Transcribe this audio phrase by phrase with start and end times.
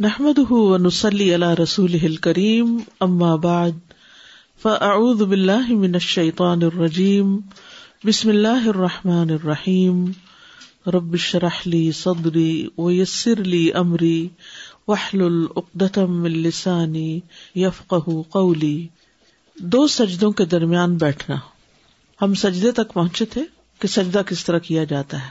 [0.00, 3.78] نحمد ونسلی علی رسول کریم اما بعد
[4.62, 7.36] فاعوذ باللہ من الشیطان الرجیم
[8.04, 10.04] بسم اللہ الرحمن الرحیم
[10.86, 14.28] رب شرح لی صدری ویسر لی امری
[14.88, 17.20] وحلل اقدتم من لسانی
[17.54, 18.86] یفقہ قولی
[19.56, 21.36] دو سجدوں کے درمیان بیٹھنا۔
[22.22, 23.44] ہم سجدے تک پہنچے تھے
[23.80, 25.30] کہ سجدہ کس طرح کیا جاتا ہے،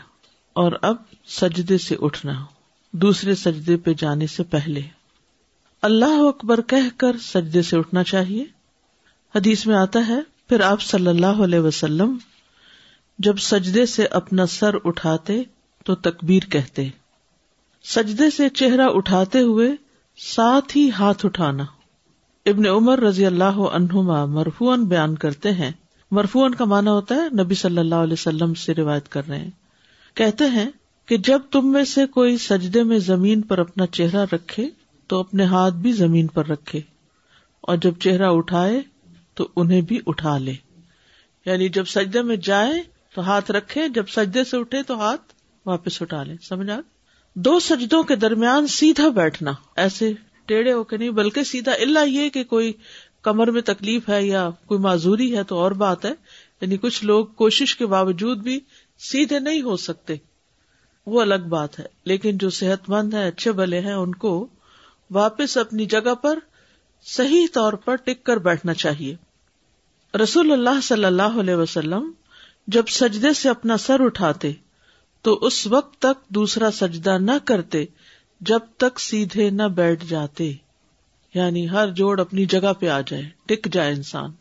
[0.56, 0.96] اور اب
[1.28, 2.44] سجدے سے اٹھنا۔
[3.02, 4.82] دوسرے سجدے پہ جانے سے پہلے۔
[5.82, 8.46] اللہ اکبر کہہ کر سجدے سے اٹھنا چاہیے۔
[9.36, 12.18] حدیث میں آتا ہے، پھر آپ صلی اللہ علیہ وسلم
[13.20, 15.44] جب سجدے سے اپنا سر اٹھاتے
[15.86, 16.90] تو تکبیر کہتے۔
[17.84, 19.70] سجدے سے چہرہ اٹھاتے ہوئے
[20.18, 21.64] ساتھ ہی ہاتھ اٹھانا۔
[22.46, 25.72] ابن عمر رضی اللہ عنہما مرفون بیان کرتے ہیں۔
[26.12, 29.52] مرفون کا مانا ہوتا ہے، نبی صلی اللہ علیہ وسلم سے روایت کر رہے ہیں۔
[30.14, 30.70] کہتے ہیں
[31.06, 34.70] کہ جب تم میں سے کوئی سجدے میں زمین پر اپنا چہرہ رکھے
[35.08, 36.82] تو اپنے ہاتھ بھی زمین پر رکھے
[37.62, 38.82] اور جب چہرہ اٹھائے
[39.34, 40.54] تو انہیں بھی اٹھا لے۔
[41.46, 42.74] یعنی جب سجدے میں جائے
[43.16, 45.22] تو ہاتھ رکھے، جب سجدے سے اٹھے تو ہاتھ
[45.66, 46.82] واپس اٹھا لے سمجھا
[47.34, 50.14] دو سجدوں کے درمیان سیدھا بیٹھنا۔ ایسے
[50.46, 52.74] ٹیڑھے ہو کے نہیں، بلکہ سیدھا اللہ یہ کہ کوئی
[53.22, 56.14] کمر میں تکلیف ہے یا کوئی معذوری ہے تو اور بات ہے۔
[56.62, 58.60] یعنی کچھ لوگ کوشش کے باوجود بھی
[59.00, 60.16] سیدھے نہیں ہو سکتے۔
[61.06, 64.48] وہ الگ بات ہے۔ لیکن جو صحت مند ہے اچھے بلے ہیں، ان کو
[65.12, 66.40] واپس اپنی جگہ پر
[67.06, 69.16] صحیح طور پر ٹک کر بیٹھنا چاہیے۔
[70.18, 72.12] رسول اللہ صلی اللہ علیہ وسلم
[72.68, 74.52] جب سجدے سے اپنا سر اٹھاتے،
[75.22, 77.86] تو اس وقت تک دوسرا سجدہ نہ کرتے
[78.42, 80.54] جب تک سیدھے نہ بیٹھ جاتے۔
[81.34, 84.32] یعنی ہر جوڑ اپنی جگہ پہ آ جائے، ٹک جائے انسان۔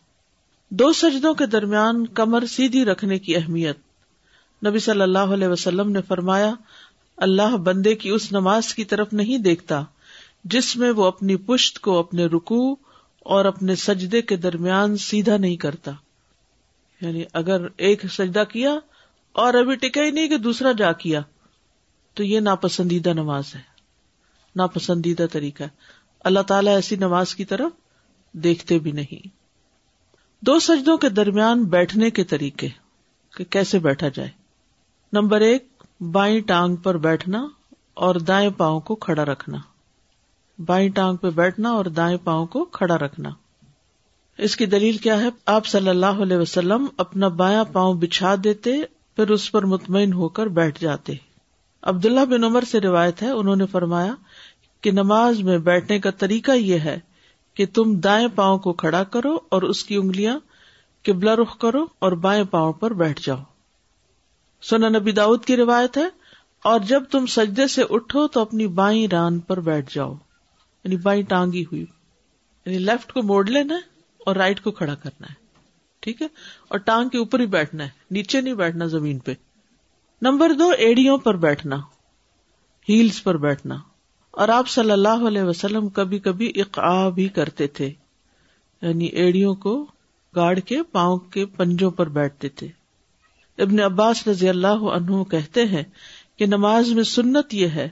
[0.70, 3.76] دو سجدوں کے درمیان کمر سیدھی رکھنے کی اہمیت
[4.66, 6.54] نبی صلی اللہ علیہ وسلم نے فرمایا،
[7.16, 9.84] اللہ بندے کی اس نماز کی طرف نہیں دیکھتا،
[10.44, 12.76] جس میں وہ اپنی پشت کو اپنے رکو
[13.18, 15.90] اور اپنے سجدے کے درمیان سیدھا نہیں کرتا۔
[17.00, 18.78] یعنی اگر ایک سجدہ کیا
[19.32, 21.20] اور ابھی ٹکا ہی نہیں کہ دوسرا جا کیا،
[22.14, 23.60] تو یہ ناپسندیدہ نماز ہے۔
[24.56, 25.68] ناپسندیدہ طریقہ ہے۔
[26.20, 27.70] اللہ تعالیٰ ایسی نماز کی طرف
[28.32, 29.28] دیکھتے بھی نہیں۔
[30.40, 32.68] دو سجدوں کے درمیان بیٹھنے کے طریقے
[33.36, 34.43] کہ کیسے بیٹھا جائے۔
[35.14, 37.46] نمبر ایک، بائیں ٹانگ پر بیٹھنا
[37.94, 39.58] اور دائیں پاؤں کو کھڑا رکھنا۔
[40.66, 43.30] بائیں ٹانگ پہ بیٹھنا اور دائیں پاؤں کو کھڑا رکھنا۔
[44.38, 48.70] اس کی دلیل کیا ہے؟ آپ صلی اللہ علیہ وسلم اپنا بایاں پاؤں بچھا دیتے،
[49.16, 51.12] پھر اس پر مطمئن ہو کر بیٹھ جاتے۔
[51.82, 54.14] عبداللہ بن عمر سے روایت ہے، انہوں نے فرمایا
[54.80, 56.98] کہ نماز میں بیٹھنے کا طریقہ یہ ہے
[57.54, 60.38] کہ تم دائیں پاؤں کو کھڑا کرو اور اس کی انگلیاں
[61.02, 63.42] قبلہ رخ کرو اور بائیں پاؤں پر بیٹھ جاؤ۔
[64.70, 66.06] سنا نبی داؤد کی روایت ہے،
[66.64, 70.14] اور جب تم سجدے سے اٹھو تو اپنی بائیں ران پر بیٹھ جاؤ۔
[70.84, 71.84] یعنی بائیں ٹانگی ہوئی۔
[72.66, 73.80] یعنی لیفٹ کو موڑ لینا ہے
[74.26, 75.34] اور رائٹ کو کھڑا کرنا ہے۔
[76.00, 76.26] ٹھیک ہے؟
[76.68, 79.34] اور ٹانگ کے اوپر ہی بیٹھنا ہے۔ نیچے نہیں بیٹھنا، زمین پہ۔
[80.22, 81.76] نمبر دو، ایڑیوں پر بیٹھنا۔
[82.88, 83.74] ہیلز پر بیٹھنا۔
[84.30, 87.92] اور آپ صلی اللہ علیہ وسلم کبھی کبھی اقا بھی کرتے تھے۔
[88.82, 89.86] یعنی ایڑیوں کو
[90.36, 92.68] گاڑ کے، پاؤں کے پنجوں پر بیٹھتے تھے۔
[93.58, 95.82] ابن عباس رضی اللہ عنہ کہتے ہیں
[96.36, 97.88] کہ نماز میں سنت یہ ہے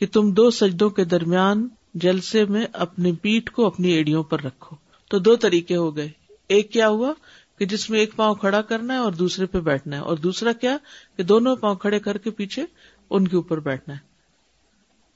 [0.00, 4.76] کہ تم دو سجدوں کے درمیان جلسے میں اپنی پیٹ کو اپنی ایڑیوں پر رکھو۔
[5.10, 6.08] تو دو طریقے ہو گئے۔
[6.48, 7.12] ایک کیا ہوا
[7.58, 10.52] کہ جس میں ایک پاؤں کھڑا کرنا ہے اور دوسرے پہ بیٹھنا ہے، اور دوسرا
[10.52, 10.76] کیا
[11.16, 12.64] کہ دونوں پاؤں کھڑے کر کے پیچھے
[13.10, 14.12] ان کے اوپر بیٹھنا ہے۔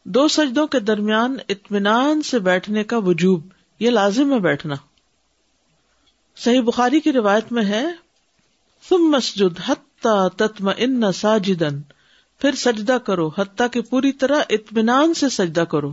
[0.05, 3.47] دو سجدوں کے درمیان اطمینان سے بیٹھنے کا وجوب،
[3.81, 4.75] یہ لازم ہے بیٹھنا۔
[6.37, 7.85] صحیح بخاری کی روایت میں ہے
[8.89, 11.81] تم مسجد حت تتم ان ساجدن
[12.39, 15.93] پھر سجدہ کرو، حتیٰ کہ پوری طرح اطمینان سے سجدہ کرو۔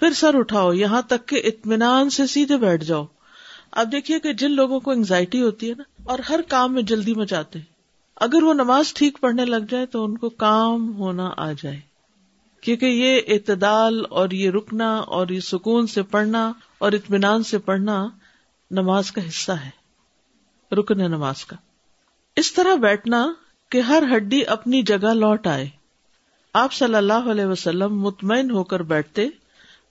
[0.00, 3.04] پھر سر اٹھاؤ، یہاں تک کہ اطمینان سے سیدھے بیٹھ جاؤ۔
[3.72, 7.14] اب دیکھیے کہ جن لوگوں کو انگزائٹی ہوتی ہے نا، اور ہر کام میں جلدی
[7.14, 7.66] مچاتے ہیں۔
[8.16, 11.80] اگر وہ نماز ٹھیک پڑھنے لگ جائے تو ان کو کام ہونا آ جائے۔
[12.60, 18.08] کیونکہ یہ اعتدال اور یہ رکنا اور یہ سکون سے پڑھنا اور اطمینان سے پڑھنا
[18.70, 19.70] نماز کا حصہ ہے۔
[20.74, 21.56] رکن ہے نماز کا۔
[22.36, 23.32] اس طرح بیٹھنا
[23.70, 25.68] کہ ہر ہڈی اپنی جگہ لوٹ آئے۔
[26.52, 29.28] آپ صلی اللہ علیہ وسلم مطمئن ہو کر بیٹھتے،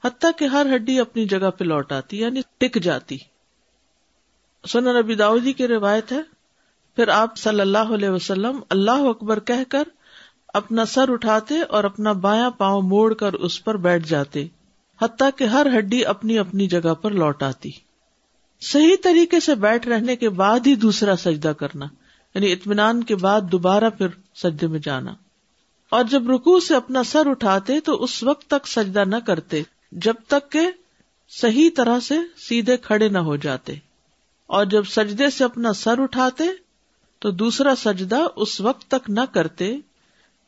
[0.03, 3.17] حتیٰ کہ ہر ہڈی اپنی جگہ پہ لوٹ آتی یعنی ٹک جاتی۔
[4.67, 6.21] سن نبی داؤدی کی روایت ہے۔
[6.95, 9.83] پھر آپ صلی اللہ علیہ وسلم اللہ اکبر کہہ کر
[10.47, 14.47] اپنا سر اٹھاتے اور اپنا بایاں پاؤں موڑ کر اس پر بیٹھ جاتے،
[15.01, 17.71] حتیٰ کہ ہر ہڈی اپنی اپنی جگہ پر لوٹ آتی۔
[18.61, 21.85] صحیح طریقے سے بیٹھ رہنے کے بعد ہی دوسرا سجدہ کرنا۔
[22.35, 25.13] یعنی اطمینان کے بعد دوبارہ پھر سجدے میں جانا۔
[25.89, 30.13] اور جب رکو سے اپنا سر اٹھاتے تو اس وقت تک سجدہ نہ کرتے، جب
[30.27, 30.69] تک کہ
[31.29, 33.73] صحیح طرح سے سیدھے کھڑے نہ ہو جاتے۔
[34.47, 36.43] اور جب سجدے سے اپنا سر اٹھاتے
[37.19, 39.77] تو دوسرا سجدہ اس وقت تک نہ کرتے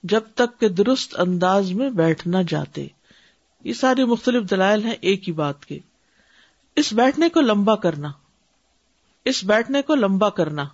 [0.03, 2.87] جب تک کہ درست انداز میں بیٹھ نہ جاتے۔
[3.63, 5.79] یہ ساری مختلف دلائل ہیں ایک ہی بات کے۔
[6.75, 8.11] اس بیٹھنے کو لمبا کرنا۔
[9.25, 10.65] اس بیٹھنے کو لمبا کرنا۔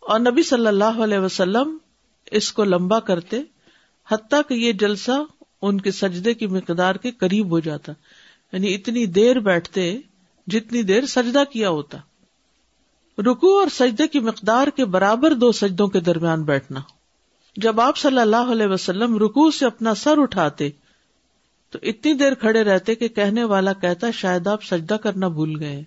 [0.00, 1.78] اور نبی صلی اللہ علیہ وسلم
[2.30, 3.40] اس کو لمبا کرتے،
[4.10, 5.10] حتیٰ کہ یہ جلسہ
[5.62, 7.92] ان کے سجدے کی مقدار کے قریب ہو جاتا۔
[8.52, 9.98] یعنی اتنی دیر بیٹھتے
[10.46, 11.98] جتنی دیر سجدہ کیا ہوتا۔
[13.18, 16.80] رکو اور سجدے کی مقدار کے برابر دو سجدوں کے درمیان بیٹھنا۔
[17.56, 20.70] جب آپ صلی اللہ علیہ وسلم رکو سے اپنا سر اٹھاتے،
[21.70, 25.82] تو اتنی دیر کھڑے رہتے کہ کہنے والا کہتا، شاید آپ سجدہ کرنا بھول گئے۔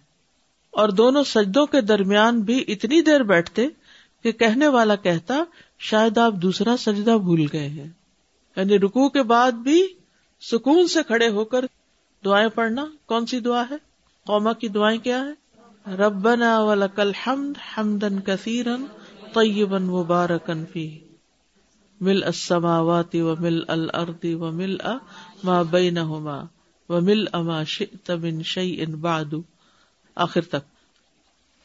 [0.71, 3.67] اور دونوں سجدوں کے درمیان بھی اتنی دیر بیٹھتے
[4.23, 5.43] کہ کہنے والا کہتا
[5.79, 7.87] شاید آپ دوسرا سجدہ بھول گئے ہیں۔
[8.55, 9.87] یعنی رکو کے بعد بھی
[10.51, 11.65] سکون سے کھڑے ہو کر
[12.25, 13.75] دعائیں پڑھنا کون سی دعا ہے؟
[14.25, 15.43] قوما کی دعائیں کیا ہے
[15.95, 18.85] ربنا ولک الحمد حمدن کثیرن
[19.33, 20.99] طیبن مبارکن فی
[22.01, 24.77] مل السماوات و مل الارض و مل
[25.43, 26.41] ما بینہما
[26.89, 29.33] و مل اما شئت من شیئن بعد۔
[30.15, 30.72] آخر تک۔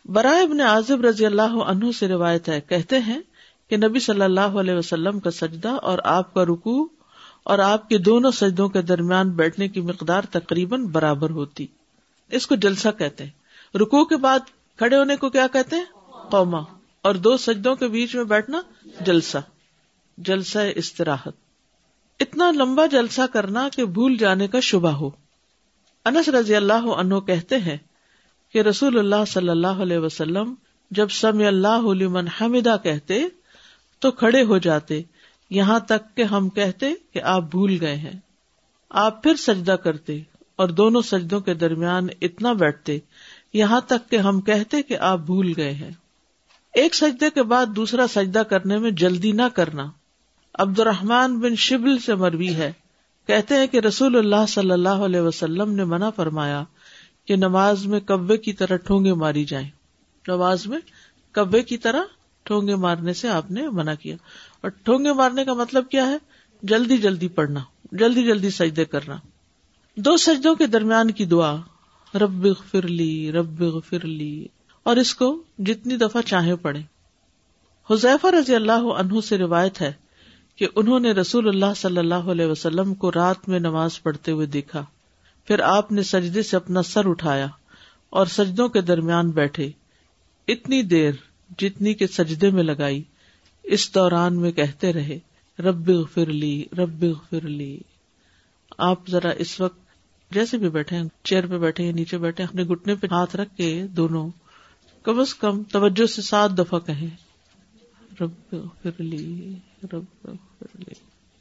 [0.08, 3.20] برائے ابن عازب رضی اللہ عنہ سے روایت ہے، کہتے ہیں
[3.70, 6.88] کہ نبی صلی اللہ علیہ وسلم کا سجدہ اور آپ کا رکو
[7.44, 11.66] اور آپ کے دونوں سجدوں کے درمیان بیٹھنے کی مقدار تقریباً برابر ہوتی۔
[12.30, 13.30] اس کو جلسہ کہتے ہیں۔
[13.76, 14.38] رکو کے بعد
[14.76, 15.84] کھڑے ہونے کو کیا کہتے ہیں؟
[16.30, 16.60] قوما
[17.02, 18.60] اور دو سجدوں کے بیچ میں بیٹھنا
[19.00, 19.38] جلسہ۔
[20.18, 21.32] جلسہ استراحت۔
[22.20, 25.10] اتنا لمبا جلسہ کرنا کہ بھول جانے کا شبہ ہو۔
[26.04, 27.76] انس رضی اللہ عنہ کہتے ہیں
[28.52, 30.54] کہ رسول اللہ صلی اللہ علیہ وسلم
[30.90, 33.22] جب سمی اللہ لمن حمدہ کہتے
[33.98, 35.02] تو کھڑے ہو جاتے،
[35.50, 38.20] یہاں تک کہ ہم کہتے کہ آپ بھول گئے ہیں۔
[38.90, 40.22] آپ پھر سجدہ کرتے
[40.56, 42.98] اور دونوں سجدوں کے درمیان اتنا بیٹھتے،
[43.52, 45.90] یہاں تک کہ ہم کہتے کہ آپ بھول گئے ہیں۔
[46.74, 49.86] ایک سجدے کے بعد دوسرا سجدہ کرنے میں جلدی نہ کرنا۔
[50.54, 52.72] عبد الرحمان بن شبل سے مروی ہے۔
[53.26, 56.64] کہتے ہیں کہ رسول اللہ صلی اللہ علیہ وسلم نے منع فرمایا
[57.28, 59.68] کہ نماز میں کبے کی طرح ٹھونگے ماری جائیں۔
[60.28, 60.78] نماز میں
[61.32, 62.02] کبے کی طرح
[62.42, 64.16] ٹھونگے مارنے سے آپ نے منع کیا۔
[64.60, 66.16] اور ٹھونگے مارنے کا مطلب کیا ہے؟
[66.62, 67.60] جلدی جلدی پڑھنا،
[67.92, 69.16] جلدی جلدی سجدے کرنا۔
[69.96, 71.56] دو سجدوں کے درمیان کی دعا،
[72.14, 74.46] رب فرلی رب فرلی
[74.82, 76.80] اور اس کو جتنی دفعہ چاہے پڑھے
[77.90, 79.92] حذیفہ رضی اللہ عنہ سے روایت ہے
[80.56, 84.46] کہ انہوں نے رسول اللہ صلی اللہ علیہ وسلم کو رات میں نماز پڑھتے ہوئے
[84.46, 84.84] دیکھا۔
[85.48, 87.46] پھر آپ نے سجدے سے اپنا سر اٹھایا
[88.10, 89.70] اور سجدوں کے درمیان بیٹھے۔
[90.48, 91.12] اتنی دیر
[91.58, 93.02] جتنی کے سجدے میں لگائی،
[93.62, 95.18] اس دوران میں کہتے رہے،
[95.58, 97.78] رب فرلی رب فرلی
[98.78, 99.78] آپ ذرا اس وقت
[100.30, 103.86] جیسے بھی بیٹھے چیئر پہ بیٹھے یا نیچے بیٹھے اپنے گٹنے پہ ہاتھ رکھ کے
[103.86, 104.30] دونوں
[105.02, 107.10] کم از کم توجہ سے سات دفعہ کہیں۔
[108.20, 109.54] رب فرلی
[109.92, 110.94] رب فرلی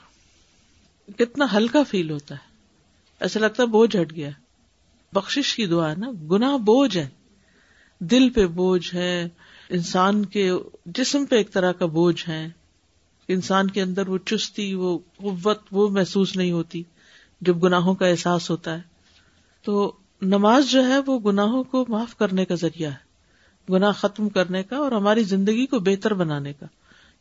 [1.13, 2.57] کتنا ہلکا فیل ہوتا ہے۔
[3.19, 4.29] ایسا لگتا ہے بوجھ ہٹ گیا۔
[5.13, 7.09] بخش کی دعا ہے نا گنا بوجھ ہے
[7.99, 9.29] دل پہ بوجھ ہے،
[9.69, 10.51] انسان کے
[10.85, 12.49] جسم پہ ایک طرح کا بوجھ ہے۔
[13.27, 16.83] انسان کے اندر وہ چستی، وہ قوت، وہ محسوس نہیں ہوتی
[17.41, 18.81] جب گناہوں کا احساس ہوتا ہے۔
[19.61, 23.12] تو نماز جو ہے وہ گناہوں کو معاف کرنے کا ذریعہ ہے۔
[23.69, 26.65] گناہ ختم کرنے کا اور ہماری زندگی کو بہتر بنانے کا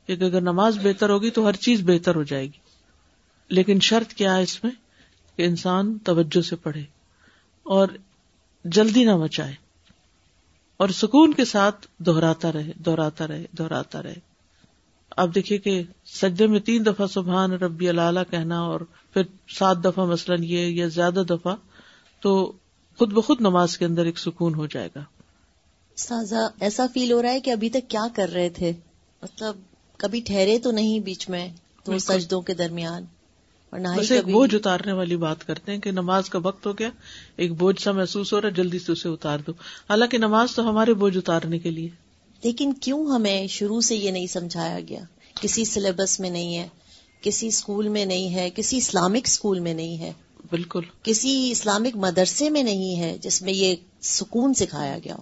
[0.07, 2.59] کیونکہ اگر نماز بہتر ہوگی تو ہر چیز بہتر ہو جائے گی
[3.49, 4.73] لیکن شرط کیا ہے اس میں
[5.37, 6.85] کہ انسان توجہ سے پڑھے
[7.63, 7.89] اور
[8.65, 9.55] جلدی نہ مچائے
[10.77, 14.15] اور سکون کے ساتھ دہراتا رہے دہراتا رہے دہراتا رہے۔
[15.17, 18.81] آپ دیکھیے کہ سجدے میں تین دفعہ سبحان ربی اللہ کہنا اور
[19.13, 21.57] پھر سات دفعہ مثلاً یہ یا زیادہ دفعہ
[22.21, 22.53] تو
[22.99, 25.03] خود بخود نماز کے اندر ایک سکون ہو جائے گا۔
[25.97, 28.73] سازا ایسا فیل ہو رہا ہے کہ ابھی تک کیا کر رہے تھے؟
[29.23, 29.57] مطلب
[29.97, 31.49] کبھی ٹھہرے تو نہیں بیچ میں
[31.85, 33.05] تو سجدوں کے درمیان۔
[33.71, 36.79] اور نہ ہی ایک بوجھ اتارنے والی بات کرتے ہیں کہ نماز کا وقت ہو
[36.79, 36.89] گیا
[37.37, 39.53] ایک بوجھ سا محسوس ہو رہا ہے جلدی سے اسے اتار دو۔
[39.91, 41.89] حالانکہ نماز تو ہمارے بوجھ اتارنے کے لیے۔
[42.43, 45.01] لیکن کیوں ہمیں شروع سے یہ نہیں سمجھایا گیا؟
[45.41, 46.69] کسی سلیبس میں نہیں ہے
[47.21, 50.13] کسی اسکول میں نہیں ہے کسی اسلامک اسکول میں نہیں ہے۔
[50.51, 55.17] بالکل۔ کسی اسلامک مدرسے میں نہیں ہے جس میں یہ سکون سکھایا گیا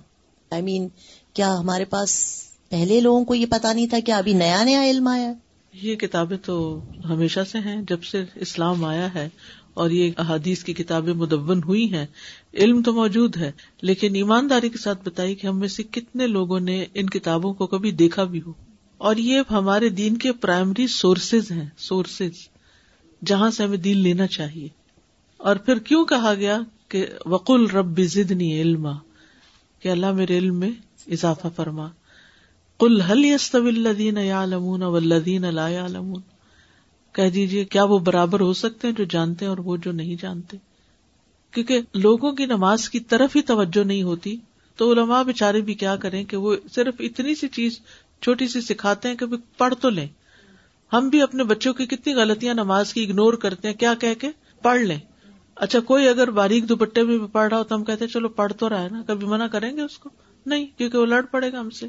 [0.50, 0.88] آئی مین
[1.34, 2.24] کیا ہمارے پاس
[2.70, 5.32] پہلے لوگوں کو یہ پتا نہیں تھا کہ ابھی نیا نیا علم آیا
[5.72, 9.28] یہ کتابیں تو ہمیشہ سے ہیں، جب سے اسلام آیا ہے
[9.74, 12.06] اور یہ احادیث کی کتابیں مدون ہوئی ہیں،
[12.54, 13.52] علم تو موجود ہے،
[13.82, 17.66] لیکن ایمانداری کے ساتھ بتائی کہ ہم میں سے کتنے لوگوں نے ان کتابوں کو
[17.66, 18.52] کبھی دیکھا بھی ہو؟
[18.98, 22.48] اور یہ ہمارے دین کے پرائمری سورسز ہیں سورسز
[23.26, 24.68] جہاں سے ہمیں دین لینا چاہیے۔
[25.36, 28.92] اور پھر کیوں کہا گیا کہ وقل رب زدنی علما؟
[29.80, 30.70] کہ اللہ میرے علم میں
[31.06, 31.88] اضافہ فرما۔
[32.78, 36.20] کل حل الدین یا لمون ولدین لا لمون
[37.12, 40.16] کہہ دیجیے کیا وہ برابر ہو سکتے ہیں جو جانتے ہیں اور وہ جو نہیں
[40.22, 40.56] جانتے؟
[41.50, 44.36] کیونکہ لوگوں کی نماز کی طرف ہی توجہ نہیں ہوتی۔
[44.76, 47.80] تو علماء بےچارے بھی کیا کریں کہ وہ صرف اتنی سی چیز
[48.22, 49.26] چھوٹی سی سکھاتے ہیں کہ
[49.58, 50.08] پڑھ تو لیں۔
[50.92, 54.14] ہم بھی اپنے بچوں کی کتنی غلطیاں نماز کی اگنور کرتے ہیں، کیا کہ
[54.62, 54.98] پڑھ لیں۔
[55.60, 58.68] اچھا کوئی اگر باریک دوپٹے میں پڑھ رہا ہو تو ہم کہتے چلو پڑھ تو
[58.68, 60.10] رہا ہے نا، کبھی منع کریں گے اس کو؟
[60.46, 61.86] نہیں، کیونکہ وہ لڑ پڑے گا ہم سے۔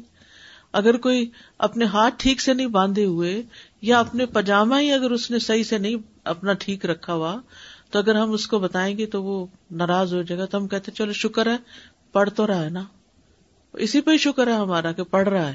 [0.72, 3.42] اگر کوئی اپنے ہاتھ ٹھیک سے نہیں باندھے ہوئے،
[3.82, 7.40] یا اپنے پاجامہ ہی اگر اس نے صحیح سے نہیں اپنا ٹھیک رکھا ہوا،
[7.90, 10.68] تو اگر ہم اس کو بتائیں گے تو وہ ناراض ہو جائے گا۔ تو ہم
[10.68, 11.56] کہتے چلو شکر ہے،
[12.12, 12.84] پڑھ تو رہا ہے نا۔
[13.72, 15.54] اسی پہ ہی شکر ہے ہمارا کہ پڑھ رہا ہے،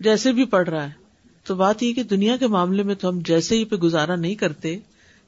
[0.00, 0.92] جیسے بھی پڑھ رہا ہے۔
[1.44, 4.34] تو بات یہ کہ دنیا کے معاملے میں تو ہم جیسے ہی پہ گزارا نہیں
[4.34, 4.78] کرتے،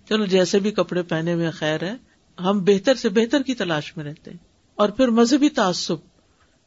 [0.09, 4.05] چلو جیسے بھی کپڑے پہنے ہوئے خیر ہے ہم بہتر سے بہتر کی تلاش میں
[4.05, 4.39] رہتے ہیں۔
[4.75, 5.97] اور پھر مذہبی تعصب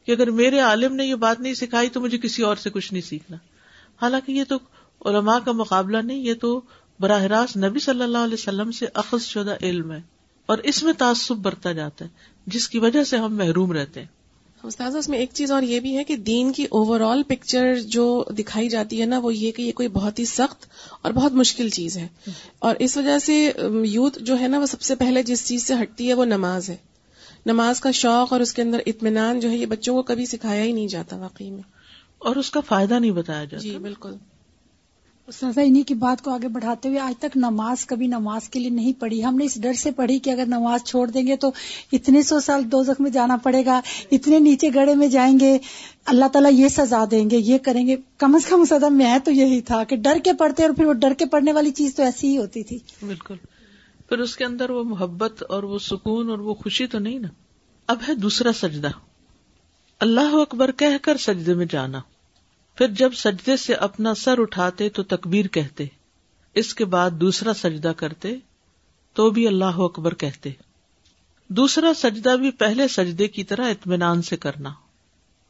[0.06, 2.92] کہ اگر میرے عالم نے یہ بات نہیں سکھائی تو مجھے کسی اور سے کچھ
[2.92, 3.36] نہیں سیکھنا۔
[4.02, 4.56] حالانکہ یہ تو
[5.08, 6.60] علماء کا مقابلہ نہیں، یہ تو
[7.00, 10.00] براہ راست نبی صلی اللہ علیہ وسلم سے اخذ شدہ علم ہے۔
[10.46, 12.10] اور اس میں تعصب برتا جاتا ہے،
[12.46, 14.15] جس کی وجہ سے ہم محروم رہتے ہیں۔
[14.66, 17.80] استاذ اس میں ایک چیز اور یہ بھی ہے کہ دین کی اوور آل پکچر
[17.80, 20.66] جو دکھائی جاتی ہے نا وہ یہ کہ یہ کوئی بہت ہی سخت
[21.02, 22.08] اور بہت مشکل چیز ہے۔
[22.58, 23.52] اور اس وجہ سے
[23.84, 26.70] یوتھ جو ہے نا وہ سب سے پہلے جس چیز سے ہٹتی ہے وہ نماز
[26.70, 26.76] ہے۔
[27.46, 30.62] نماز کا شوق اور اس کے اندر اطمینان جو ہے یہ بچوں کو کبھی سکھایا
[30.64, 31.62] ہی نہیں جاتا واقعی میں۔
[32.18, 34.14] اور اس کا فائدہ نہیں بتایا جاتا۔ جی بالکل۔
[35.32, 38.70] سزا انہیں کی بات کو آگے بڑھاتے ہوئے آج تک نماز کبھی نماز کے لیے
[38.70, 41.50] نہیں پڑھی۔ ہم نے اس ڈر سے پڑھی کہ اگر نماز چھوڑ دیں گے تو
[41.92, 43.80] اتنے سو سال دو میں جانا پڑے گا،
[44.10, 45.58] اتنے نیچے گڑے میں جائیں گے،
[46.04, 49.30] اللہ تعالیٰ یہ سزا دیں گے، یہ کریں گے۔ کم از کم سزا میں تو
[49.30, 52.02] یہی تھا کہ ڈر کے پڑھتے اور پھر وہ ڈر کے پڑھنے والی چیز تو
[52.02, 53.34] ایسی ہی ہوتی تھی۔ بالکل۔
[54.08, 57.28] پھر اس کے اندر وہ محبت اور وہ سکون اور وہ خوشی تو نہیں نا؟
[57.86, 58.88] اب ہے دوسرا سجدہ۔
[60.00, 62.00] اللہ اکبر کہہ کر سجدے میں جانا۔
[62.76, 65.86] پھر جب سجدے سے اپنا سر اٹھاتے تو تکبیر کہتے،
[66.54, 68.34] اس کے بعد دوسرا سجدہ کرتے
[69.14, 70.50] تو بھی اللہ اکبر کہتے۔
[71.48, 74.72] دوسرا سجدہ بھی پہلے سجدے کی طرح اطمینان سے کرنا۔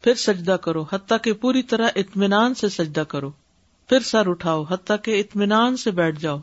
[0.03, 3.31] پھر سجدہ کرو، حتیٰ کہ پوری طرح اطمینان سے سجدہ کرو۔
[3.89, 6.39] پھر سر اٹھاؤ، حتیٰ کہ اطمینان سے بیٹھ جاؤ۔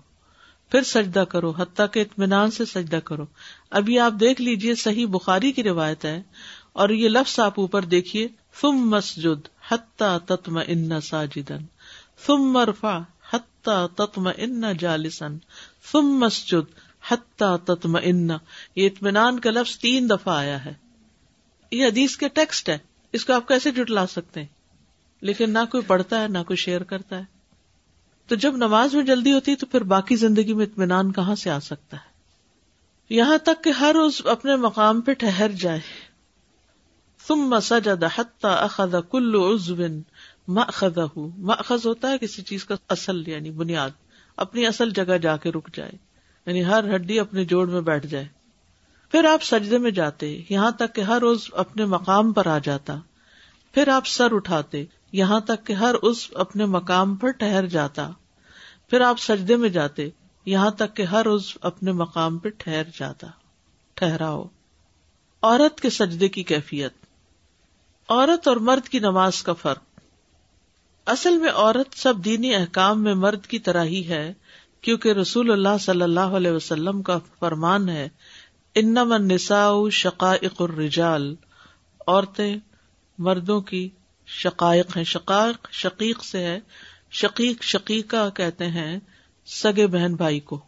[0.72, 3.26] پھر سجدہ کرو، حتیٰ کہ اطمینان سے سجدہ کرو۔
[3.70, 6.22] ابھی آپ دیکھ لیجیے، صحیح بخاری کی روایت ہے
[6.74, 11.66] اور یہ لفظ آپ اوپر دیکھیے فم مسجد۔ حتیٰ تتم ان ساجدن
[12.18, 13.00] فم مرفا
[13.34, 15.38] حتیٰ تتم ان جالسن
[15.92, 16.80] فم مسجد
[17.12, 18.30] حتیٰ تتم ان
[18.76, 20.74] یہ اطمینان کا لفظ تین دفعہ آیا ہے.
[21.72, 22.78] یہ حدیث کے ٹیکسٹ ہے.
[23.12, 24.48] اس کو آپ کیسے جٹلا سکتے ہیں؟
[25.22, 27.24] لیکن نہ کوئی پڑھتا ہے، نہ کوئی شیئر کرتا ہے.
[28.28, 31.50] تو جب نماز میں جلدی ہوتی ہے تو پھر باقی زندگی میں اطمینان کہاں سے
[31.50, 32.14] آ سکتا ہے؟
[33.10, 35.80] یہاں تک کہ ہر روز اپنے مقام پہ ٹہر جائے۔
[37.28, 39.76] تم سجد حتى اخذ كل عضو
[40.48, 43.90] ماخذه ماخذ ہوتا ہے کسی چیز کا اصل یعنی بنیاد.
[44.38, 45.92] اپنی اصل جگہ جا کے رک جائے.
[46.46, 48.28] یعنی ہر ہڈی اپنے جوڑ میں بیٹھ جائے.
[49.12, 52.96] پھر آپ سجدے میں جاتے، یہاں تک کہ ہر روز اپنے مقام پر آ جاتا.
[53.74, 58.10] پھر آپ سر اٹھاتے، یہاں تک کہ ہر اس اپنے مقام پر ٹہر جاتا.
[58.90, 60.10] پھر آپ سجدے میں جاتے،
[60.46, 63.28] یہاں تک کہ ہر اس اپنے مقام پہ ٹھہر جاتا.
[63.94, 64.44] ٹھہراؤ.
[65.42, 67.03] عورت کے سجدے کی کیفیت.
[68.10, 69.84] عورت اور مرد کی نماز کا فرق۔
[71.06, 74.34] اصل میں عورت سب دینی احکام میں مرد کی طرح ہی ہے،
[74.82, 78.10] کیونکہ رسول اللہ صلی اللہ علیہ وسلم کا فرمان ہے
[78.76, 81.36] انم نسا شقائق الرجال۔
[82.08, 82.56] عورتیں
[83.18, 83.90] مردوں کی
[84.28, 86.60] شقائق ہیں، شقائق شقیق سے ہے،
[87.12, 89.00] شقیق شقیقہ کہتے ہیں
[89.46, 90.62] سگے بہن بھائی کو۔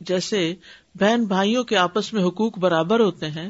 [0.00, 0.54] جیسے
[0.94, 3.48] بہن بھائیوں کے آپس میں حقوق برابر ہوتے ہیں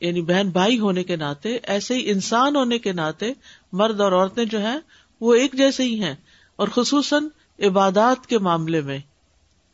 [0.00, 3.32] یعنی بہن بھائی ہونے کے ناطے، ایسے ہی انسان ہونے کے ناطے
[3.72, 4.78] مرد اور عورتیں جو ہیں،
[5.20, 6.14] وہ ایک جیسے ہی ہیں،
[6.56, 7.28] اور خصوصاً
[7.62, 8.98] عبادات کے معاملے میں۔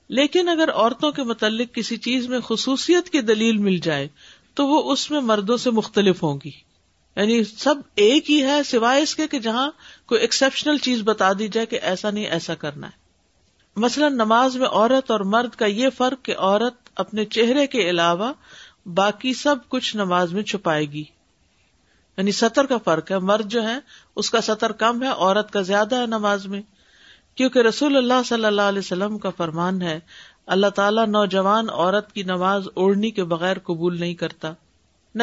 [0.09, 4.09] لیکن اگر عورتوں کے متعلق کسی چیز میں خصوصیت کی دلیل مل جائے،
[4.55, 6.50] تو وہ اس میں مردوں سے مختلف ہوں گی۔
[7.17, 9.71] یعنی سب ایک ہی ہے، سوائے اس کے کہ جہاں
[10.07, 13.02] کوئی ایکسپشنل چیز بتا دی جائے کہ ایسا نہیں، ایسا کرنا ہے۔
[13.76, 18.33] مثلاً نماز میں عورت اور مرد کا یہ فرق کہ عورت اپنے چہرے کے علاوہ
[18.87, 21.05] باقی سب کچھ نماز میں چھپائے گی۔
[22.17, 23.79] یعنی سطر کا فرق ہے۔ مرد جو ہے
[24.17, 26.62] اس کا سطر کم ہے، عورت کا زیادہ ہے نماز میں۔
[27.35, 30.01] کیونکہ رسول اللہ صلی اللہ علیہ وسلم کا فرمان ہے،
[30.47, 34.53] اللہ تعالیٰ نوجوان عورت کی نماز اوڑھنی کے بغیر قبول نہیں کرتا۔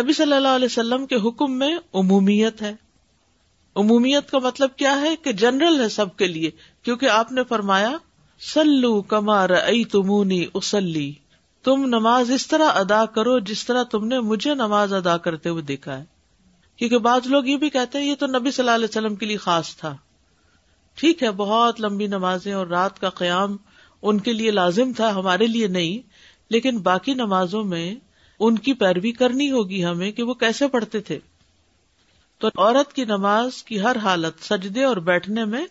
[0.01, 2.73] نبی صلی اللہ علیہ وسلم کے حکم میں عمومیت ہے۔
[3.75, 6.51] عمومیت کا مطلب کیا ہے؟ کہ جنرل ہے سب کے لیے۔
[6.83, 7.91] کیونکہ آپ نے فرمایا
[8.39, 11.13] سلو کمار ائی تمونی اسلی
[11.69, 15.61] تم نماز اس طرح ادا کرو جس طرح تم نے مجھے نماز ادا کرتے ہوئے
[15.61, 16.05] دیکھا ہے۔
[16.75, 19.25] کیونکہ بعض لوگ یہ بھی کہتے ہیں، یہ تو نبی صلی اللہ علیہ وسلم کے
[19.25, 19.97] لیے خاص تھا۔
[20.95, 23.57] ٹھیک ہے، بہت لمبی نمازیں اور رات کا قیام
[24.01, 26.09] ان کے لیے لازم تھا، ہمارے لیے نہیں۔
[26.49, 27.95] لیکن باقی نمازوں میں
[28.39, 31.19] ان کی پیروی کرنی ہوگی ہمیں کہ وہ کیسے پڑھتے تھے۔
[32.37, 35.65] تو عورت کی نماز کی ہر حالت سجدے اور بیٹھنے میں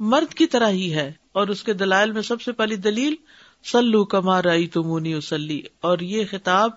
[0.00, 3.14] مرد کی طرح ہی ہے۔ اور اس کے دلائل میں سب سے پہلی دلیل
[3.64, 6.70] سلو کما رائی تمونی اسلی اور یہ خطاب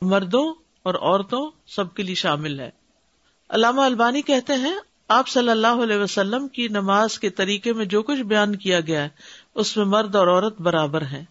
[0.00, 2.70] مردوں اور عورتوں سب کے لیے شامل ہے۔
[3.48, 4.76] علامہ البانی کہتے ہیں،
[5.08, 9.02] آپ صلی اللہ علیہ وسلم کی نماز کے طریقے میں جو کچھ بیان کیا گیا
[9.02, 9.08] ہے،
[9.54, 11.24] اس میں مرد اور عورت برابر ہیں۔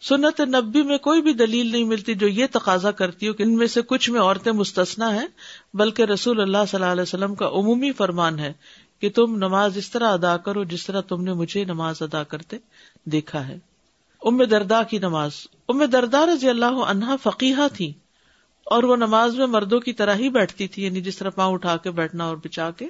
[0.00, 3.56] سنت نبی میں کوئی بھی دلیل نہیں ملتی جو یہ تقاضا کرتی ہو کہ ان
[3.56, 5.26] میں سے کچھ میں عورتیں مستثنا ہیں،
[5.74, 8.52] بلکہ رسول اللہ صلی اللہ علیہ وسلم کا عمومی فرمان ہے
[9.00, 12.56] کہ تم نماز اس طرح ادا کرو جس طرح تم نے مجھے نماز ادا کرتے
[13.04, 13.69] دیکھا ہے۔
[14.22, 15.30] ام دردا کی نماز۔
[15.68, 17.92] ام دردا رضی اللہ عنہا فقیہ تھی
[18.64, 21.76] اور وہ نماز میں مردوں کی طرح ہی بیٹھتی تھی یعنی جس طرح پاؤں اٹھا
[21.76, 22.84] کے بیٹھنا اور بچا کے۔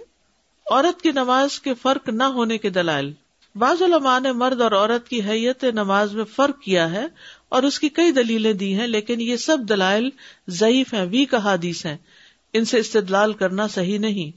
[0.70, 3.12] عورت کی نماز کے فرق نہ ہونے کے دلائل۔
[3.54, 7.06] بعض علماء نے مرد اور عورت کی حیت نماز میں فرق کیا ہے
[7.48, 10.10] اور اس کی کئی دلیلیں دی ہیں، لیکن یہ سب دلائل
[10.48, 11.96] ضعیف ہیں، وی کا حادیث ہیں۔
[12.52, 14.36] ان سے استدلال کرنا صحیح نہیں۔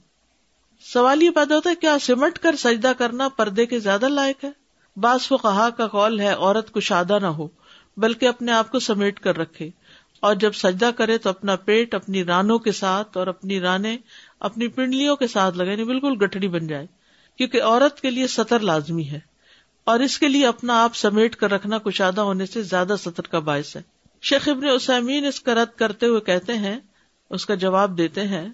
[0.93, 4.62] سوال یہ پیدا ہوتا ہے، کیا سمٹ کر سجدہ کرنا پردے کے زیادہ لائق ہے؟
[4.95, 7.47] بعض کو کہا کا قول ہے عورت کو شادہ نہ ہو،
[7.97, 9.69] بلکہ اپنے آپ کو سمیٹ کر رکھے۔
[10.19, 13.97] اور جب سجدہ کرے تو اپنا پیٹ، اپنی رانوں کے ساتھ اور اپنی رانے
[14.39, 16.85] اپنی پنڈلیوں کے ساتھ لگے یعنی بالکل گٹھڑی بن جائے۔
[17.38, 19.19] کیونکہ عورت کے لیے سطر لازمی ہے۔
[19.83, 23.39] اور اس کے لیے اپنا آپ سمیٹ کر رکھنا کشادہ ہونے سے زیادہ سطر کا
[23.39, 23.81] باعث ہے۔
[24.21, 26.79] شیخ ابن اسامین اس کا رد کرتے ہوئے کہتے ہیں،
[27.29, 28.50] اس کا جواب دیتے ہیں،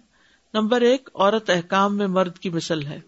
[0.53, 2.99] نمبر ایک، عورت احکام میں مرد کی مثل ہے۔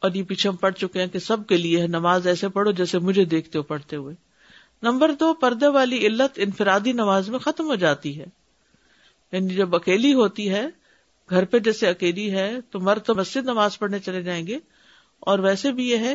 [0.00, 2.98] اور یہ پیچھے ہم پڑھ چکے ہیں کہ سب کے لیے نماز ایسے پڑھو جیسے
[2.98, 4.14] مجھے دیکھتے ہو پڑھتے ہوئے۔
[4.82, 8.26] نمبر دو، پردے والی علت انفرادی نماز میں ختم ہو جاتی ہے۔
[9.32, 10.66] یعنی جب اکیلی ہوتی ہے،
[11.30, 14.58] گھر پہ جیسے اکیلی ہے، تو مرد تو مسجد نماز پڑھنے چلے جائیں گے۔
[15.20, 16.14] اور ویسے بھی یہ ہے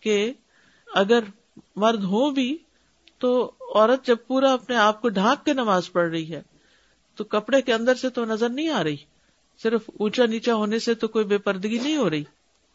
[0.00, 0.32] کہ
[0.94, 1.20] اگر
[1.76, 2.58] مرد ہو بھی،
[3.18, 6.42] تو عورت جب پورا اپنے آپ کو ڈھانک کے نماز پڑھ رہی ہے،
[7.16, 8.96] تو کپڑے کے اندر سے تو نظر نہیں آ رہی۔
[9.62, 12.24] صرف اونچا نیچا ہونے سے تو کوئی بے پردگی نہیں ہو رہی۔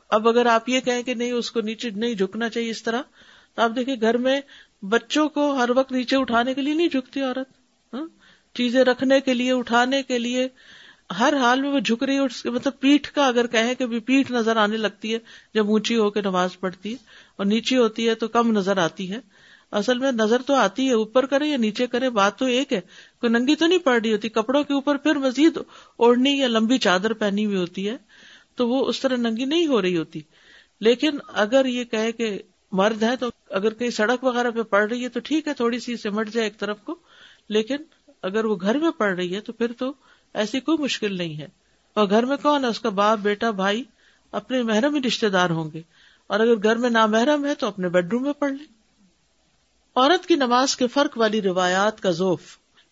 [0.09, 3.01] اب اگر آپ یہ کہیں کہ نہیں، اس کو نیچے نہیں جھکنا چاہیے اس طرح،
[3.55, 4.41] تو آپ دیکھیں گھر میں
[4.81, 7.49] بچوں کو ہر وقت نیچے اٹھانے کے لیے نہیں جھکتی عورت
[7.93, 8.07] ہاں؟
[8.53, 10.47] چیزیں رکھنے کے لیے، اٹھانے کے لیے،
[11.19, 14.57] ہر حال میں وہ جھک رہی ہے مطلب پیٹھ کا اگر کہیں کہ پیٹھ نظر
[14.57, 15.19] آنے لگتی ہے،
[15.53, 16.97] جب اونچی ہو کے نماز پڑھتی ہے
[17.35, 19.19] اور نیچی ہوتی ہے تو کم نظر آتی ہے۔
[19.71, 22.81] اصل میں نظر تو آتی ہے، اوپر کرے یا نیچے کرے، بات تو ایک ہے۔
[23.21, 25.57] کوئی ننگی تو نہیں پڑ رہی ہوتی، کپڑوں کے اوپر پھر مزید
[25.97, 27.97] اوڑھنی یا لمبی چادر پہنی ہوئی ہوتی ہے۔
[28.59, 30.21] تو وہ اس طرح ننگی نہیں ہو رہی ہوتی۔
[30.81, 32.39] لیکن اگر یہ کہے کہ
[32.71, 35.79] مرد ہے تو اگر کہیں سڑک وغیرہ پہ پڑ رہی ہے تو ٹھیک ہے، تھوڑی
[35.79, 36.95] سی سمٹ جائے ایک طرف کو۔
[37.49, 37.75] لیکن
[38.21, 39.93] اگر وہ گھر میں پڑ رہی ہے تو پھر تو
[40.33, 41.47] ایسی کوئی مشکل نہیں ہے۔
[41.93, 43.83] اور گھر میں کون ہے؟ اس کا باپ، بیٹا، بھائی
[44.31, 45.81] اپنے محرم ہی رشتے دار ہوں گے۔
[46.27, 48.65] اور اگر گھر میں نامحرم ہے تو اپنے بیڈ روم میں پڑھ لیں۔
[49.95, 52.41] عورت کی نماز کے فرق والی روایات کا ذوف۔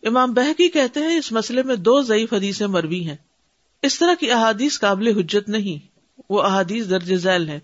[0.03, 3.17] امام بہکی کہتے ہیں اس مسئلے میں دو ضعیف حدیث مروی ہیں۔
[3.81, 5.87] اس طرح کی احادیث قابل حجت نہیں۔
[6.29, 7.59] وہ احادیث درج ذیل ہے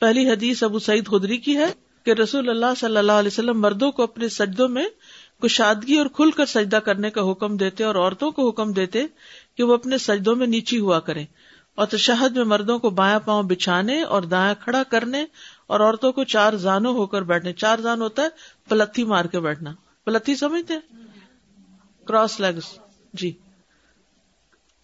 [0.00, 1.66] پہلی حدیث ابو سعید خدری کی ہے
[2.04, 4.84] کہ رسول اللہ صلی اللہ علیہ وسلم مردوں کو اپنے سجدوں میں
[5.42, 9.06] کشادگی اور کھل کر سجدہ کرنے کا حکم دیتے اور عورتوں کو حکم دیتے
[9.56, 11.24] کہ وہ اپنے سجدوں میں نیچی ہوا کریں
[11.74, 15.24] اور تشہد میں مردوں کو بایاں پاؤں بچھانے اور دایاں کھڑا کرنے
[15.66, 18.28] اور عورتوں کو چار زانوں ہو کر بیٹھنے۔ چار زان ہوتا ہے
[18.68, 19.72] پلتھی مار کے بیٹھنا۔
[20.04, 20.74] پلتھی سمجھتے
[22.04, 22.78] کراس لیگس
[23.14, 23.32] جی۔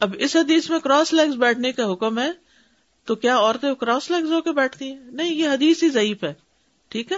[0.05, 2.31] اب اس حدیث میں کراس لیگس بیٹھنے کا حکم ہے،
[3.09, 6.33] تو کیا عورتیں کراس لیگز ہو کے بیٹھتی ہیں؟ نہیں، یہ حدیث ہی ضعیف ہے،
[6.90, 7.17] ٹھیک ہے؟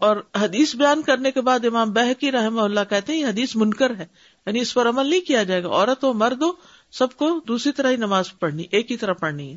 [0.00, 3.54] اور حدیث بیان کرنے کے بعد امام بہ کی رحم اللہ کہتے ہیں یہ حدیث
[3.56, 4.04] منکر ہے
[4.46, 6.50] یعنی اس پر عمل نہیں کیا جائے گا، عورت ہو، مرد ہو،
[6.92, 9.56] سب کو دوسری طرح ہی نماز پڑھنی، ایک ہی طرح پڑھنی ہے۔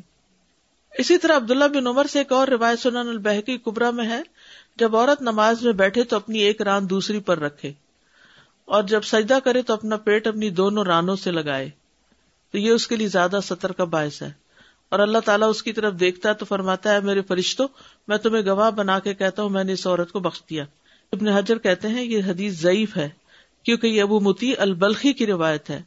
[0.92, 4.20] اسی طرح عبداللہ بن عمر سے ایک اور روایت سنن البحکی کبرا میں ہے،
[4.76, 7.72] جب عورت نماز میں بیٹھے تو اپنی ایک ران دوسری پر رکھے،
[8.68, 11.70] اور جب سجدہ کرے تو اپنا پیٹ اپنی دونوں رانوں سے لگائے۔
[12.52, 14.32] تو یہ اس کے لیے زیادہ سطر کا باعث ہے۔
[14.88, 17.68] اور اللہ تعالیٰ اس کی طرف دیکھتا ہے تو فرماتا ہے میرے فرشتوں
[18.08, 20.64] میں تمہیں گواہ بنا کے کہتا ہوں، میں نے اس عورت کو بخش دیا۔
[21.12, 23.08] ابن حجر کہتے ہیں، یہ حدیث ضعیف ہے،
[23.62, 25.82] کیونکہ یہ ابو متی البلخی کی روایت ہے۔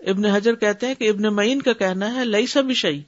[0.00, 3.00] ابن حجر کہتے ہیں کہ ابن معین کا کہنا ہے لئی سب شعی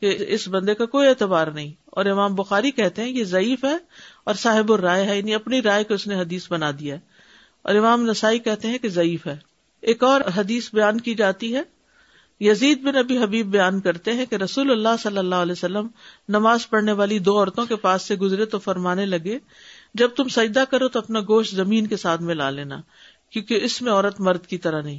[0.00, 3.76] کہ اس بندے کا کوئی اعتبار نہیں۔ اور امام بخاری کہتے ہیں، یہ ضعیف ہے
[4.24, 6.96] اور صاحب الرائے ہے یعنی اپنی رائے کو اس نے حدیث بنا دیا
[7.62, 9.36] اور امام نسائی کہتے ہیں کہ ضعیف ہے۔
[9.80, 11.75] ایک اور حدیث بیان کی جاتی ہے
[12.40, 15.86] یزید بن ابی حبیب بیان کرتے ہیں کہ رسول اللہ صلی اللہ علیہ وسلم
[16.28, 19.38] نماز پڑھنے والی دو عورتوں کے پاس سے گزرے تو فرمانے لگے،
[19.94, 22.80] جب تم سجدہ کرو تو اپنا گوشت زمین کے ساتھ ملا لینا،
[23.32, 24.98] کیونکہ اس میں عورت مرد کی طرح نہیں۔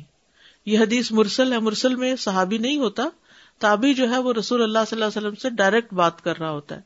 [0.65, 3.07] یہ حدیث مرسل ہے۔ مرسل میں صحابی نہیں ہوتا
[3.61, 6.51] تابی جو ہے وہ رسول اللہ صلی اللہ علیہ وسلم سے ڈائریکٹ بات کر رہا
[6.51, 6.81] ہوتا ہے،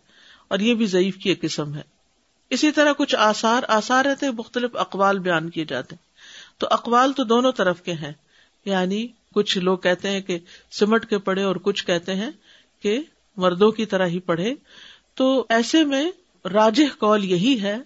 [0.47, 1.81] اور یہ بھی ضعیف کی ایک قسم ہے۔
[2.51, 7.23] اسی طرح کچھ آسار آسار رہتے مختلف اقوال بیان کیے جاتے ہیں۔ تو اقوال تو
[7.23, 8.11] دونوں طرف کے ہیں
[8.65, 10.39] یعنی کچھ لوگ کہتے ہیں کہ
[10.71, 12.31] سمٹ کے پڑھے اور کچھ کہتے ہیں
[12.81, 12.99] کہ
[13.37, 14.53] مردوں کی طرح ہی پڑھے۔
[15.15, 16.11] تو ایسے میں
[16.45, 17.77] راجح کال یہی ہے،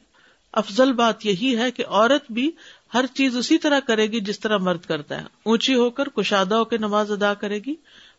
[0.52, 2.52] افضل بات یہی ہے کہ عورت بھی
[2.94, 6.56] ہر چیز اسی طرح کرے گی جس طرح مرد کرتا ہے۔ اونچی ہو کر کشادہ
[6.56, 7.76] ہو کے نماز ادا کرے گی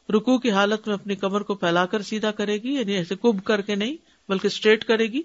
[0.09, 3.45] رکو کی حالت میں اپنی کمر کو پھیلا کر سیدھا کرے گی یعنی ایسے کب
[3.45, 3.97] کر کے نہیں،
[4.29, 5.23] بلکہ اسٹریٹ کرے گی،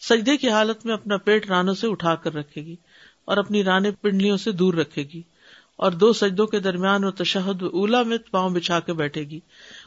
[0.00, 2.76] سجدے کی حالت میں اپنا پیٹ رانوں سے اٹھا کر رکھے گی
[3.24, 5.22] اور اپنی رانے پنڈلیوں سے دور رکھے گی۔
[5.76, 9.40] اور دو سجدوں کے درمیان اور تشہد اولا میں پاؤں بچھا کے بیٹھے گی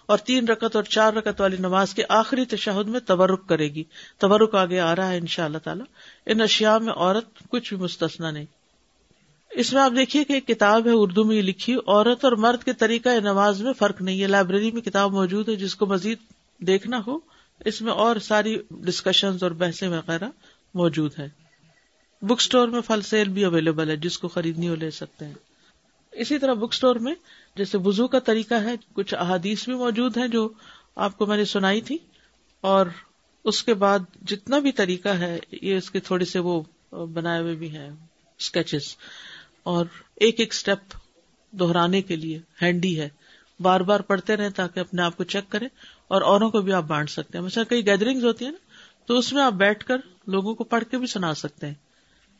[0.05, 3.83] اور تین رکت اور چار رکت والی نماز کے آخری تشہد میں تبرک کرے گی۔
[4.17, 5.85] تبرک آگے آ رہا ہے ان شاء اللہ تعالیٰ۔
[6.25, 8.45] ان اشیاء میں عورت کچھ بھی مستثنا نہیں۔
[9.51, 12.63] اس میں آپ دیکھیے کہ ایک کتاب ہے اردو میں یہ لکھی، عورت اور مرد
[12.63, 16.17] کے طریقہ نماز میں فرق نہیں ہے۔ لائبریری میں کتاب موجود ہے، جس کو مزید
[16.57, 17.19] دیکھنا ہو،
[17.65, 20.29] اس میں اور ساری ڈسکشن اور بحثیں وغیرہ
[20.73, 21.29] موجود ہے
[22.21, 25.33] بک اسٹور میں فل سیل بھی اویلیبل ہے، جس کو خریدنی ہو لے سکتے ہیں۔
[26.17, 27.15] اسی طرح بک اسٹور میں
[27.55, 30.49] جیسے وزو کا طریقہ ہے، کچھ احادیث بھی موجود ہیں جو
[30.95, 31.97] آپ کو میں نے سنائی تھی۔
[32.61, 32.85] اور
[33.45, 37.55] اس کے بعد جتنا بھی طریقہ ہے، یہ اس کے تھوڑے سے وہ بنائے ہوئے
[37.55, 37.89] بھی ہیں
[38.39, 38.95] اسکیچز
[39.63, 40.93] اور ایک ایک اسٹیپ
[41.51, 43.09] دہرانے کے لیے ہینڈی ہے۔
[43.59, 45.67] بار بار پڑھتے رہے تاکہ اپنے آپ کو چیک کریں۔
[46.07, 48.65] اور اوروں کو بھی آپ بانٹ سکتے ہیں۔ مثلا کئی گیدرنگ ہوتی ہیں نا،
[49.05, 51.73] تو اس میں آپ بیٹھ کر لوگوں کو پڑھ کے بھی سنا سکتے ہیں۔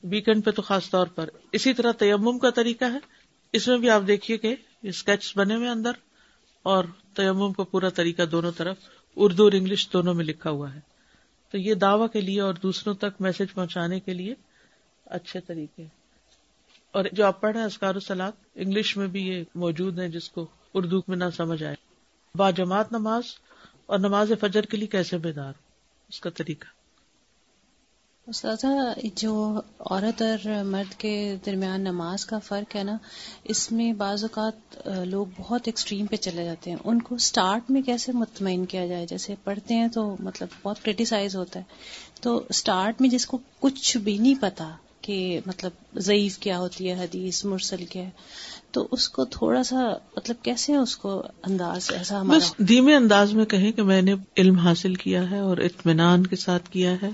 [0.03, 3.16] ویکینڈ پہ تو خاص طور پر۔ اسی طرح تیمم کا طریقہ ہے۔
[3.57, 5.91] اس میں بھی آپ دیکھیے کہ اسکیچ بنے ہوئے اندر
[6.63, 6.83] اور
[7.15, 8.77] تیمم کا پورا طریقہ دونوں طرف
[9.15, 10.79] اردو اور انگلش دونوں میں لکھا ہوا ہے۔
[11.51, 14.33] تو یہ دعوی کے لیے اور دوسروں تک میسج پہنچانے کے لیے
[15.05, 15.83] اچھے طریقے
[16.91, 20.29] اور جو آپ پڑھ رہے ہیں اسکار سلاد انگلش میں بھی یہ موجود ہے جس
[20.29, 21.75] کو اردو میں نہ سمجھ آئے۔
[22.35, 23.23] با جماعت نماز
[23.85, 25.53] اور نماز فجر کے لیے کیسے بیدار؟
[26.09, 26.76] اس کا طریقہ۔
[28.27, 28.67] استاذہ،
[29.15, 32.97] جو عورت اور مرد کے درمیان نماز کا فرق ہے نا،
[33.43, 37.81] اس میں بعض اوقات لوگ بہت ایکسٹریم پہ چلے جاتے ہیں۔ ان کو سٹارٹ میں
[37.81, 41.63] کیسے مطمئن کیا جائے؟ جیسے پڑھتے ہیں تو مطلب بہت کریٹیسائز ہوتا ہے۔
[42.21, 44.69] تو سٹارٹ میں جس کو کچھ بھی نہیں پتا
[45.01, 48.09] کہ مطلب ضعیف کیا ہوتی ہے، حدیث، مرسل کیا ہے،
[48.71, 53.45] تو اس کو تھوڑا سا مطلب کیسے اس کو انداز، ایسا بس دھیمے انداز میں
[53.45, 57.09] کہیں کہ میں نے علم حاصل کیا ہے اور اطمینان کے ساتھ کیا ہے۔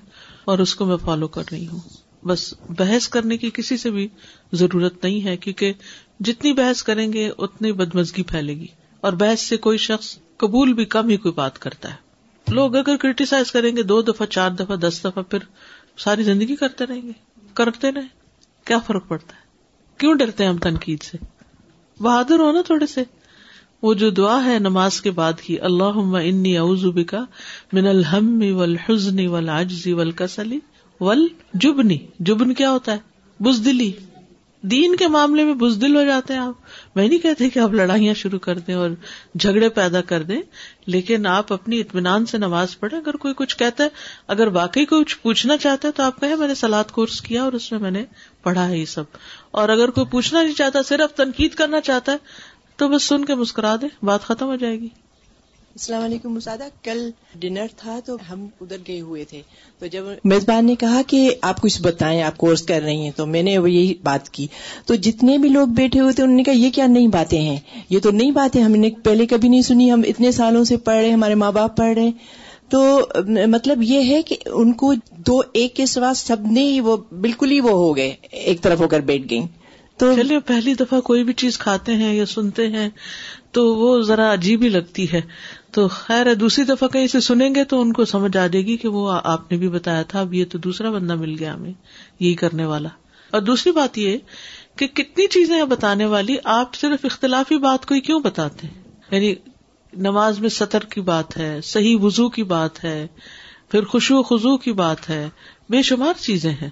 [0.45, 1.79] اور اس کو میں فالو کر رہی ہوں۔
[2.27, 4.07] بس بحث کرنے کی کسی سے بھی
[4.53, 5.73] ضرورت نہیں ہے، کیونکہ
[6.19, 8.67] جتنی بحث کریں گے، اتنی بدمزگی پھیلے گی۔
[9.01, 11.95] اور بحث سے کوئی شخص قبول بھی کم ہی کوئی بات کرتا ہے۔
[12.47, 15.39] لوگ اگر کریٹیسائز کریں گے، دو دفعہ، چار دفعہ، دس دفعہ، پھر
[15.97, 17.11] ساری زندگی کرتے رہیں گے۔
[17.53, 18.01] کرتے رہے
[18.65, 19.41] کیا فرق پڑتا ہے؟
[19.97, 21.17] کیوں ڈرتے ہیں ہم تنقید سے؟
[21.99, 23.03] بہادر ہونا تھوڑے سے۔
[23.83, 27.25] وہ جو دعا ہے نماز کے بعد کی اللہ انی اعوذ کا
[27.73, 30.53] من الحم والحزن والعجز والکسل
[30.99, 31.87] والجبن۔
[32.19, 32.97] جبن کیا ہوتا ہے؟
[33.43, 33.91] بزدلی۔
[34.61, 36.53] دین کے معاملے میں بزدل ہو جاتے ہیں آپ۔
[36.95, 38.89] میں نہیں کہتے کہ آپ لڑائیاں شروع کر دیں اور
[39.39, 40.41] جھگڑے پیدا کر دیں،
[40.85, 43.89] لیکن آپ اپنی اطمینان سے نماز پڑھیں۔ اگر کوئی کچھ کہتا ہے،
[44.27, 47.53] اگر واقعی کچھ پوچھنا چاہتا ہے، تو آپ کہیں، میں نے سلاد کورس کیا اور
[47.53, 48.05] اس میں میں نے
[48.43, 49.03] پڑھا ہے یہ سب۔
[49.51, 52.17] اور اگر کوئی پوچھنا نہیں چاہتا، صرف تنقید کرنا چاہتا ہے
[52.83, 54.87] تو بس سن کے مسکرا دے بات ختم ہو جائے گی۔
[55.75, 59.41] السلام علیکم مسادہ کل ڈنر تھا تو ہم ادھر گئے ہوئے تھے۔
[59.79, 63.25] تو جب میزبان نے کہا کہ آپ کچھ بتائیں آپ کورس کر رہی ہیں تو
[63.25, 64.47] میں نے یہی بات کی۔
[64.85, 67.59] تو جتنے بھی لوگ بیٹھے ہوئے تھے انہوں نے کہا یہ کیا نئی باتیں ہیں؟
[67.89, 70.97] یہ تو نئی باتیں ہم نے پہلے کبھی نہیں سنی۔ ہم اتنے سالوں سے پڑھ
[70.97, 72.11] رہے ہمارے ماں باپ پڑھ رہے
[72.69, 73.07] تو
[73.47, 77.59] مطلب یہ ہے کہ ان کو دو ایک کے سوا سب نے وہ بالکل ہی
[77.59, 79.41] وہ ہو گئے ایک طرف ہو کر بیٹھ گئی
[80.03, 82.89] تو چلیے پہلی دفعہ کوئی بھی چیز کھاتے ہیں یا سنتے ہیں
[83.51, 85.21] تو وہ ذرا عجیب ہی لگتی ہے۔
[85.71, 88.65] تو خیر ہے، دوسری دفعہ کہیں سے سنیں گے تو ان کو سمجھ آ جائے
[88.65, 91.53] گی کہ وہ آپ نے بھی بتایا تھا، اب یہ تو دوسرا بندہ مل گیا
[91.53, 91.73] ہمیں،
[92.19, 92.89] یہی کرنے والا۔
[93.31, 94.17] اور دوسری بات یہ
[94.75, 99.35] کہ کتنی چیزیں بتانے والی، آپ صرف اختلافی بات کو ہی کیوں بتاتے ہیں؟ یعنی
[99.93, 103.07] نماز میں سطر کی بات ہے، صحیح وزو کی بات ہے،
[103.69, 105.29] پھر خوشو خزو کی بات ہے،
[105.69, 106.69] بے شمار چیزیں ہیں۔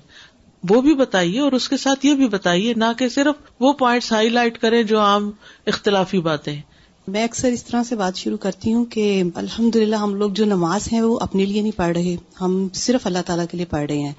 [0.69, 4.11] وہ بھی بتائیے اور اس کے ساتھ یہ بھی بتائیے، نہ کہ صرف وہ پوائنٹس
[4.11, 5.31] ہائی لائٹ کرے جو عام
[5.65, 6.61] اختلافی باتیں
[7.07, 10.45] میں اکثر اس طرح سے بات شروع کرتی ہوں کہ الحمد للہ ہم لوگ جو
[10.45, 13.85] نماز ہیں وہ اپنے لیے نہیں پڑھ رہے، ہم صرف اللہ تعالیٰ کے لیے پڑھ
[13.89, 14.13] رہے ہیں۔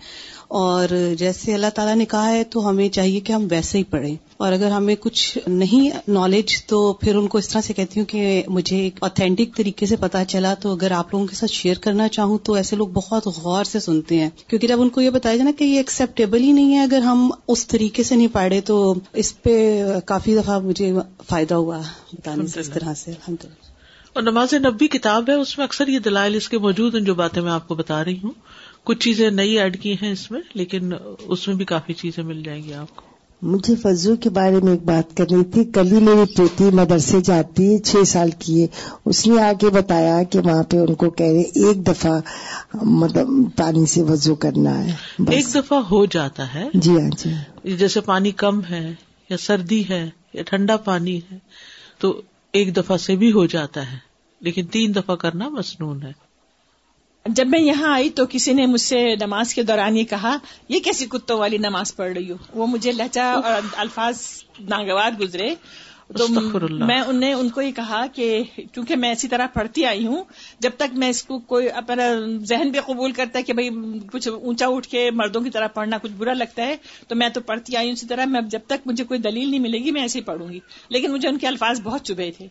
[0.53, 4.17] اور جیسے اللہ تعالیٰ نے کہا ہے تو ہمیں چاہیے کہ ہم ویسے ہی پڑھیں۔
[4.37, 8.07] اور اگر ہمیں کچھ نہیں نالج تو پھر ان کو اس طرح سے کہتی ہوں
[8.07, 11.75] کہ مجھے ایک اوتھینٹک طریقے سے پتا چلا تو اگر آپ لوگوں کے ساتھ شیئر
[11.79, 15.11] کرنا چاہوں تو ایسے لوگ بہت غور سے سنتے ہیں۔ کیونکہ جب ان کو یہ
[15.11, 18.29] بتایا جائے نا کہ یہ ایکسیپٹیبل ہی نہیں ہے اگر ہم اس طریقے سے نہیں
[18.33, 20.93] پڑھے تو اس پہ کافی دفعہ مجھے
[21.29, 21.79] فائدہ ہوا
[22.13, 23.55] بتانے سے اس طرح سے۔ الحمد للہ
[24.13, 27.15] اور نماز نبی کتاب ہے اس میں اکثر یہ دلائل اس کے موجود ہیں جو
[27.15, 28.31] باتیں میں آپ کو بتا رہی ہوں۔
[28.85, 32.43] کچھ چیزیں نئی ایڈ کی ہیں اس میں لیکن اس میں بھی کافی چیزیں مل
[32.43, 33.03] جائیں گی آپ کو۔
[33.43, 37.73] مجھے فضو کے بارے میں ایک بات کرنی تھی۔ کل ہی میری بیٹی مدرسے جاتی
[37.73, 38.67] ہے چھ سال کی ہے۔
[39.05, 42.21] اس نے آگے بتایا کہ وہاں پہ ان کو کہہ رہے ایک دفعہ
[42.83, 44.95] مطلب پانی سے وضو کرنا ہے
[45.29, 48.95] ایک دفعہ ہو جاتا ہے۔ جی ہاں جی۔ جیسے پانی کم ہے
[49.31, 51.39] یا سردی ہے یا ٹھنڈا پانی ہے
[51.99, 53.97] تو ایک دفعہ سے بھی ہو جاتا ہے
[54.41, 56.32] لیکن تین دفعہ کرنا مصنون ہے۔
[57.27, 60.37] جب میں یہاں آئی تو کسی نے مجھ سے نماز کے دوران یہ کہا،
[60.69, 64.23] یہ کیسی کتوں والی نماز پڑھ رہی ہو؟ وہ مجھے لہجا اور الفاظ
[64.61, 65.55] ناگوار گزرے۔
[66.17, 66.27] تو
[66.71, 70.25] میں انہیں ان کو یہ کہا کہ کیونکہ میں اسی طرح پڑھتی آئی ہوں
[70.61, 72.03] جب تک میں اس کو کوئی اپنا
[72.45, 75.99] ذہن بھی قبول کرتا ہے کہ بھائی کچھ اونچا اٹھ کے مردوں کی طرح پڑھنا
[75.99, 76.77] کچھ برا لگتا ہے
[77.09, 79.61] تو میں تو پڑھتی آئی ہوں اسی طرح میں جب تک مجھے کوئی دلیل نہیں
[79.61, 82.47] ملے گی میں ایسے ہی پڑھوں گی۔ لیکن مجھے ان کے الفاظ بہت چبھے تھے۔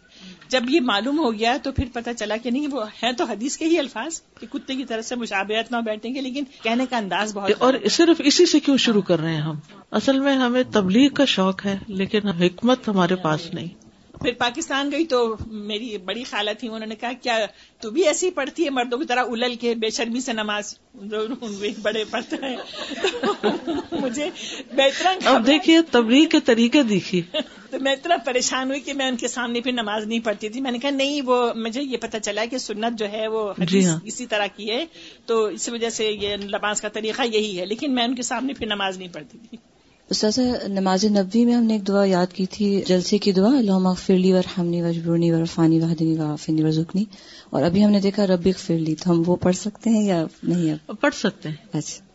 [0.47, 3.57] جب یہ معلوم ہو گیا تو پھر پتا چلا کہ نہیں وہ ہے تو حدیث
[3.57, 6.97] کے ہی الفاظ کہ کتے کی طرف سے مشابہت نہ بیٹھیں گے لیکن کہنے کا
[6.97, 9.55] انداز بہت اور صرف اسی سے کیوں شروع کر رہے ہیں ہم؟
[9.91, 15.05] اصل میں ہمیں تبلیغ کا شوق ہے لیکن حکمت ہمارے پاس نہیں۔ پھر پاکستان گئی
[15.05, 17.45] تو میری بڑی خالہ تھی انہوں نے کہا کیا
[17.79, 20.77] تو بھی ایسی پڑھتی ہے مردوں کی طرح الل کے بے شرمی سے نماز؟
[21.81, 22.57] بڑے پڑھتے ہیں
[23.91, 24.29] مجھے
[24.71, 27.21] بہتر اب دیکھیے تبلیغ کے طریقے دیکھیے۔
[27.69, 30.61] تو میں اتنا پریشان ہوئی کہ میں ان کے سامنے پھر نماز نہیں پڑھتی تھی۔
[30.61, 33.85] میں نے کہا نہیں وہ مجھے یہ پتا چلا کہ سنت جو ہے وہ جی
[33.85, 34.85] ہاں۔ اسی طرح کی ہے۔
[35.25, 38.53] تو اس وجہ سے یہ نماز کا طریقہ یہی ہے۔ لیکن میں ان کے سامنے
[38.53, 39.57] پھر نماز نہیں پڑھتی تھی۔
[40.11, 43.93] استاذ نماز نبی میں ہم نے ایک دعا یاد کی تھی جلسے کی دعا اللہ
[43.93, 47.05] فرلی ور ہمنی وجبرنی ور فانی وحدنی وافنی ورزکنی
[47.49, 50.91] اور ابھی ہم نے دیکھا ربک فرلی تو ہم وہ پڑھ سکتے ہیں یا نہیں
[51.01, 52.10] پڑھ سکتے ہیں۔ اچھا۔